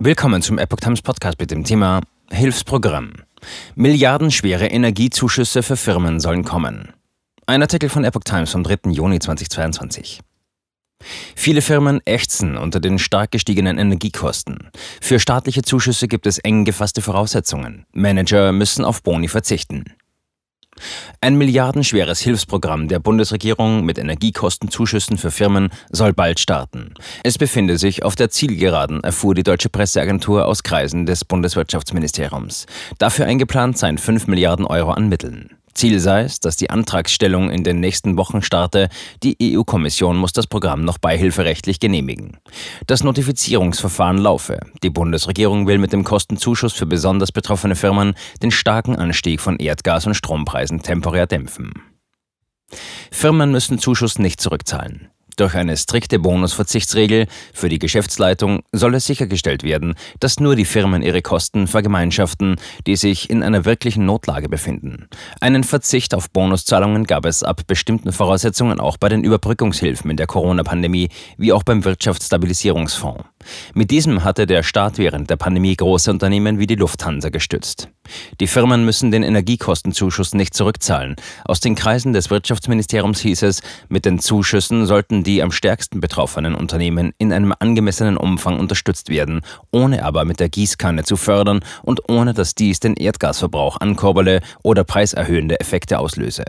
[0.00, 3.14] Willkommen zum Epoch Times Podcast mit dem Thema Hilfsprogramm.
[3.74, 6.92] Milliardenschwere Energiezuschüsse für Firmen sollen kommen.
[7.46, 8.92] Ein Artikel von Epoch Times vom 3.
[8.92, 10.20] Juni 2022.
[11.34, 14.70] Viele Firmen ächzen unter den stark gestiegenen Energiekosten.
[15.00, 17.84] Für staatliche Zuschüsse gibt es eng gefasste Voraussetzungen.
[17.90, 19.82] Manager müssen auf Boni verzichten.
[21.20, 26.94] Ein milliardenschweres Hilfsprogramm der Bundesregierung mit Energiekostenzuschüssen für Firmen soll bald starten.
[27.24, 32.66] Es befinde sich auf der Zielgeraden, erfuhr die deutsche Presseagentur aus Kreisen des Bundeswirtschaftsministeriums.
[32.98, 35.57] Dafür eingeplant seien 5 Milliarden Euro an Mitteln.
[35.78, 38.88] Ziel sei es, dass die Antragsstellung in den nächsten Wochen starte.
[39.22, 42.38] Die EU-Kommission muss das Programm noch beihilferechtlich genehmigen.
[42.88, 44.58] Das Notifizierungsverfahren laufe.
[44.82, 50.08] Die Bundesregierung will mit dem Kostenzuschuss für besonders betroffene Firmen den starken Anstieg von Erdgas-
[50.08, 51.72] und Strompreisen temporär dämpfen.
[53.12, 55.12] Firmen müssen Zuschuss nicht zurückzahlen.
[55.38, 61.00] Durch eine strikte Bonusverzichtsregel für die Geschäftsleitung soll es sichergestellt werden, dass nur die Firmen
[61.00, 62.56] ihre Kosten vergemeinschaften,
[62.88, 65.08] die sich in einer wirklichen Notlage befinden.
[65.40, 70.26] Einen Verzicht auf Bonuszahlungen gab es ab bestimmten Voraussetzungen auch bei den Überbrückungshilfen in der
[70.26, 73.22] Corona-Pandemie wie auch beim Wirtschaftsstabilisierungsfonds.
[73.74, 77.88] Mit diesem hatte der Staat während der Pandemie große Unternehmen wie die Lufthansa gestützt.
[78.40, 81.16] Die Firmen müssen den Energiekostenzuschuss nicht zurückzahlen.
[81.44, 86.54] Aus den Kreisen des Wirtschaftsministeriums hieß es, mit den Zuschüssen sollten die am stärksten betroffenen
[86.54, 92.08] Unternehmen in einem angemessenen Umfang unterstützt werden, ohne aber mit der Gießkanne zu fördern und
[92.08, 96.44] ohne dass dies den Erdgasverbrauch ankurbele oder preiserhöhende Effekte auslöse.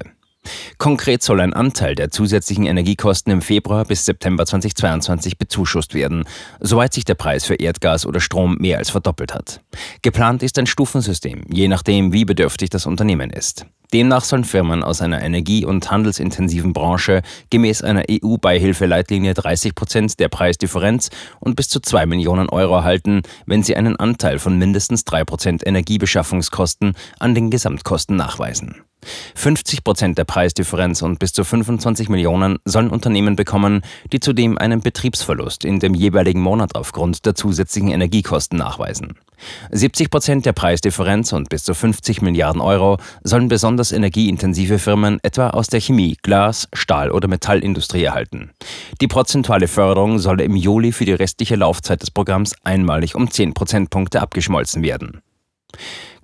[0.79, 6.23] Konkret soll ein Anteil der zusätzlichen Energiekosten im Februar bis September 2022 bezuschusst werden,
[6.61, 9.59] soweit sich der Preis für Erdgas oder Strom mehr als verdoppelt hat.
[10.03, 13.65] Geplant ist ein Stufensystem, je nachdem, wie bedürftig das Unternehmen ist.
[13.91, 20.29] Demnach sollen Firmen aus einer energie- und handelsintensiven Branche gemäß einer EU-Beihilfeleitlinie 30 Prozent der
[20.29, 21.09] Preisdifferenz
[21.41, 25.67] und bis zu 2 Millionen Euro erhalten, wenn sie einen Anteil von mindestens 3 Prozent
[25.67, 28.75] Energiebeschaffungskosten an den Gesamtkosten nachweisen.
[29.35, 33.81] 50 Prozent der Preisdifferenz und bis zu 25 Millionen sollen Unternehmen bekommen,
[34.11, 39.15] die zudem einen Betriebsverlust in dem jeweiligen Monat aufgrund der zusätzlichen Energiekosten nachweisen.
[39.71, 45.51] 70 Prozent der Preisdifferenz und bis zu 50 Milliarden Euro sollen besonders energieintensive Firmen etwa
[45.51, 48.51] aus der Chemie, Glas, Stahl- oder Metallindustrie erhalten.
[48.99, 53.53] Die prozentuale Förderung solle im Juli für die restliche Laufzeit des Programms einmalig um 10
[53.53, 55.21] Prozentpunkte abgeschmolzen werden.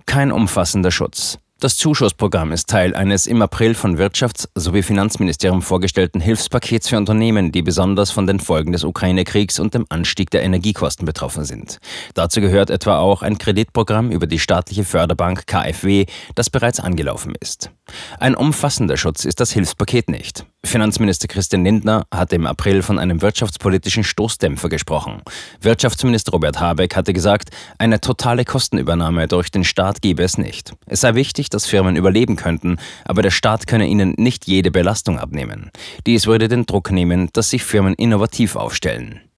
[0.04, 1.38] Kein umfassender Schutz.
[1.58, 7.50] Das Zuschussprogramm ist Teil eines im April von Wirtschafts- sowie Finanzministerium vorgestellten Hilfspakets für Unternehmen,
[7.50, 11.78] die besonders von den Folgen des Ukraine-Kriegs und dem Anstieg der Energiekosten betroffen sind.
[12.12, 17.70] Dazu gehört etwa auch ein Kreditprogramm über die staatliche Förderbank KfW, das bereits angelaufen ist.
[18.18, 20.44] Ein umfassender Schutz ist das Hilfspaket nicht.
[20.64, 25.22] Finanzminister Christian Lindner hatte im April von einem wirtschaftspolitischen Stoßdämpfer gesprochen.
[25.60, 30.74] Wirtschaftsminister Robert Habeck hatte gesagt, eine totale Kostenübernahme durch den Staat gebe es nicht.
[30.86, 35.18] Es sei wichtig, dass Firmen überleben könnten, aber der Staat könne ihnen nicht jede Belastung
[35.18, 35.70] abnehmen.
[36.06, 39.20] Dies würde den Druck nehmen, dass sich Firmen innovativ aufstellen.